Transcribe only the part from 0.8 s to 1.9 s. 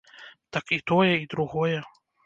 тое, і другое.